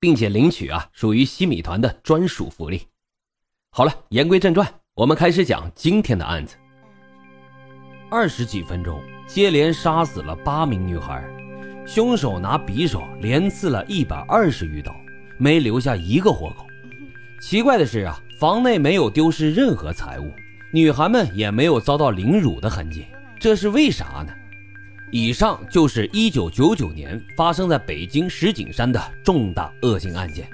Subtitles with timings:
[0.00, 2.86] 并且领取啊，属于西米团的专属福利。
[3.70, 6.56] 好了，言归正传，我们开始讲今天的案子。
[8.10, 11.22] 二十几分钟，接连杀死了八名女孩，
[11.86, 14.94] 凶手拿匕首连刺了一百二十余刀，
[15.38, 16.66] 没留下一个活口。
[17.40, 20.32] 奇怪的是啊，房内没有丢失任何财物，
[20.72, 23.06] 女孩们也没有遭到凌辱的痕迹，
[23.38, 24.32] 这是为啥呢？
[25.10, 30.46] 以上就是一九九九年发生在北京石景山的重大恶性案件。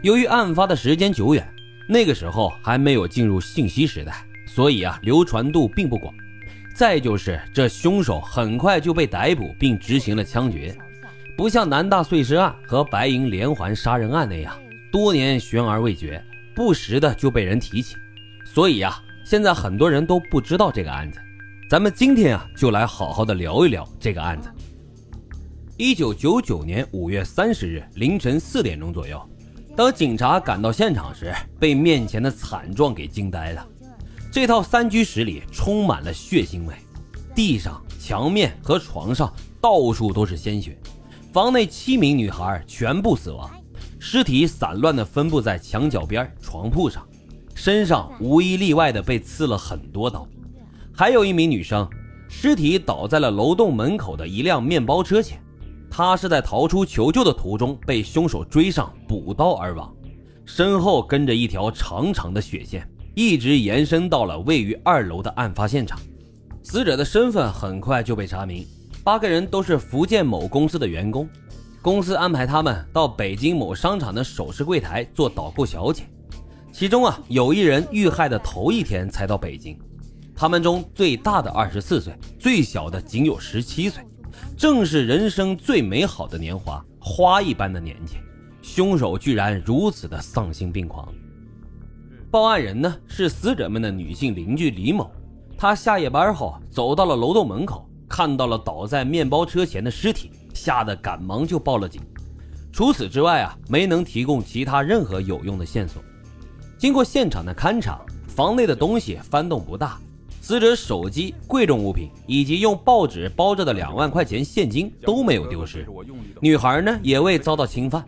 [0.00, 1.46] 由于案发的时间久远，
[1.86, 6.14] 那个时候还没有进入信息时代，所以啊流传度并不广。
[6.74, 10.74] 再就是这凶手很快就被逮捕并执行了枪决，
[11.36, 14.58] 不像南大碎尸案和白银连环杀人案那样
[14.90, 16.22] 多年悬而未决，
[16.54, 17.96] 不时的就被人提起。
[18.46, 21.20] 所以啊，现在很多人都不知道这个案子。
[21.70, 24.50] 咱们今天啊，就来好好的聊一聊这个案子。
[25.78, 29.18] 一九九九年五月三十日凌晨四点钟左右，
[29.74, 33.66] 当警察赶到现场时，被面前的惨状给惊呆了。
[34.30, 36.74] 这套三居室里充满了血腥味，
[37.34, 40.78] 地上、墙面和床上到处都是鲜血。
[41.32, 43.50] 房内七名女孩全部死亡，
[43.98, 47.08] 尸体散乱的分布在墙角边、床铺上，
[47.54, 50.28] 身上无一例外的被刺了很多刀。
[50.96, 51.88] 还有一名女生，
[52.28, 55.42] 尸体倒在了楼栋门口的一辆面包车前。
[55.90, 59.92] 她是在逃出求救的途中被凶手追上，补刀而亡。
[60.44, 65.98] 身后跟着一条长长的血线，一直延伸到了位于二楼的案发现场。
[66.62, 68.64] 死者的身份很快就被查明，
[69.02, 71.28] 八个人都是福建某公司的员工。
[71.82, 76.04] 公司安排他们到北京某商场的首饰柜台做导购小姐。
[76.72, 79.76] 其中啊，有一人遇害的头一天才到北京。
[80.36, 84.04] 他们中最大的二十四岁，最小的仅有十七岁，
[84.56, 88.16] 正是人生最美好的年华，花一般的年纪。
[88.60, 91.06] 凶手居然如此的丧心病狂。
[92.30, 95.08] 报案人呢是死者们的女性邻居李某，
[95.56, 102.02] 她下夜班后走到了楼栋门口，看到了倒在面包车前的尸体，吓得赶忙就报了警。
[102.72, 106.02] 除此之外啊，没能提供其他任何有用的线索。
[106.76, 109.96] 经过现场的勘查，房内的东西翻动不大。
[110.46, 115.86] 死者手机、贵重物品以及用报纸包着的两万块钱现金都没有丢失，
[116.38, 118.04] 女孩呢也未遭到侵犯。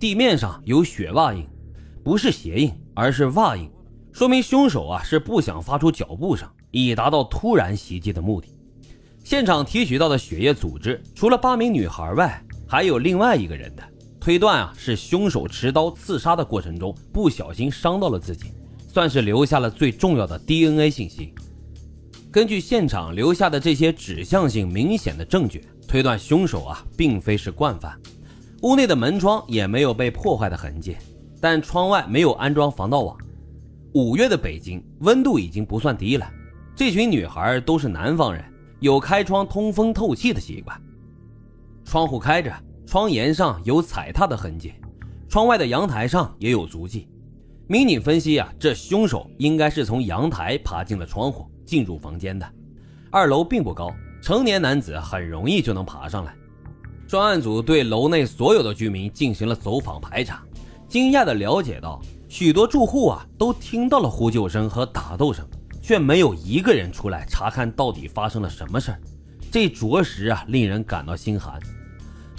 [0.00, 1.46] 地面上有血袜印，
[2.02, 3.70] 不是鞋印，而是袜印，
[4.10, 8.48] 说明凶手啊是不想发出脚步声，以达到突然袭击的目的。
[9.22, 13.82] 现场提取到的血液组织，除了八名女孩外，还有另外一个人的，
[14.18, 18.46] 推断啊是凶手持刀刺杀的过程中不小心伤到了自己，
[18.92, 21.32] 算是留下了最重要的 DNA 信息。
[22.36, 27.98] 根据现场留下的这些指向性明显的证据，推断凶手啊并非是惯犯。
[28.60, 30.98] 屋内的门窗也没有被破坏的痕迹，
[31.40, 33.16] 但窗外没有安装防盗网。
[33.94, 36.30] 五月的北京温度已经不算低了，
[36.74, 38.44] 这群女孩都是南方人，
[38.80, 40.78] 有开窗通风透气的习惯。
[41.86, 42.52] 窗户开着，
[42.84, 44.74] 窗沿上有踩踏的痕迹，
[45.26, 47.08] 窗外的阳台上也有足迹。
[47.66, 51.50] 民警分析啊，这凶手应该是从阳台爬进了窗户。
[51.66, 52.48] 进入房间的
[53.10, 56.32] 二楼并不高，成年男子很容易就能爬上来。
[57.08, 60.44] 专案组对楼内所有的居民进行了走访排查，
[60.88, 65.44] 惊讶地了解到，许多住户啊都听到了呼救声和打斗声，
[65.82, 69.00] 却没有一个人出来查看到底发生了什么事儿。
[69.50, 71.58] 这着实啊令人感到心寒。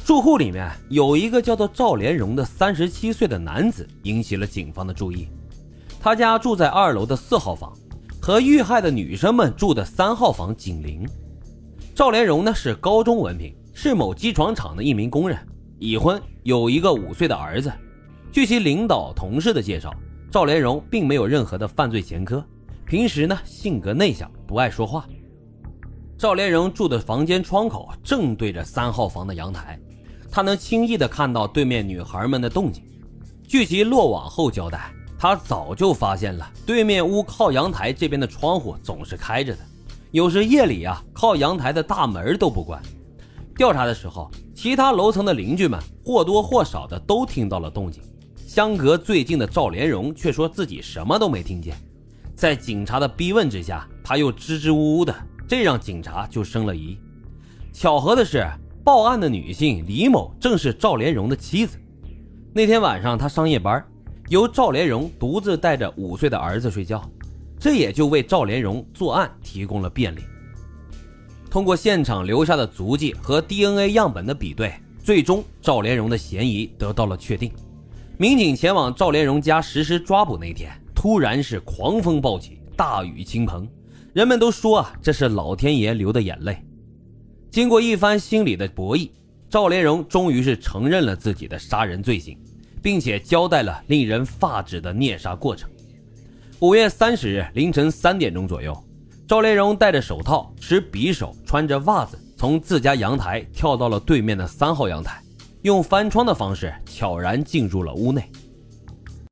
[0.07, 5.27] 住户里面有一个叫做赵连荣的三十七岁的男子引起了警方的注意，
[5.99, 7.73] 他家住在二楼的四号房。
[8.21, 11.05] 和遇害的女生们住的三号房紧邻。
[11.93, 15.37] 赵连荣呢是高中文凭，是某机床厂的一名工人，
[15.77, 17.69] 已婚，有一个五岁的儿子。
[18.31, 19.93] 据其领导同事的介绍，
[20.31, 22.41] 赵连荣并没有任何的犯罪前科，
[22.85, 25.05] 平时呢性格内向，不爱说话。
[26.17, 29.77] 赵连荣住的房间窗口正对着三号房的阳台，
[30.37, 32.83] 他能轻易的看到对面女孩们的动静。
[33.47, 34.93] 据其落网后交代。
[35.17, 39.59] 他早就发现了对面屋靠阳台这边的窗户总是开着的，
[40.11, 42.79] 有时夜里啊，靠阳台的大门都不关。
[43.55, 48.03] 调查的时候，其他楼层的邻居们或多或少的都听到了动静，
[48.45, 51.75] 相隔最近的赵连荣却说自己什么都没听见。
[52.35, 55.15] 在警察的逼问之下，他又支支吾吾的，
[55.47, 56.95] 这让警察就生了疑。
[57.73, 58.47] 巧合的是，
[58.87, 61.77] 报案的女性李某正是赵连荣的妻子。
[62.53, 63.85] 那天晚上，他上夜班，
[64.29, 67.03] 由赵连荣独自带着五岁的儿子睡觉，
[67.59, 70.21] 这也就为赵连荣作案提供了便利。
[71.51, 74.73] 通过现场留下的足迹和 DNA 样本的比对，
[75.03, 77.51] 最终赵连荣的嫌疑得到了确定。
[78.17, 83.67] 民警前往赵连荣家实施抓捕那天，突然是狂风暴起，大雨倾盆，
[84.13, 86.57] 人们都说啊，这是老天爷流的眼泪。
[87.49, 89.09] 经过一番心理的博弈，
[89.49, 92.37] 赵连荣终于是承认了自己的杀人罪行，
[92.81, 95.69] 并且交代了令人发指的虐杀过程。
[96.59, 98.77] 五月三十日凌晨三点钟左右，
[99.27, 105.21] 赵连荣戴着手套，持匕首，穿着袜子，从自家阳台跳到了对面的三号阳台。
[105.63, 108.29] 用翻窗的方式悄然进入了屋内，